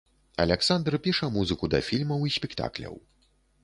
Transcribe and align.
Аляксандр 0.45 0.97
піша 1.09 1.31
музыку 1.37 1.71
да 1.77 1.85
фільмаў 1.93 2.19
і 2.31 2.37
спектакляў. 2.41 2.95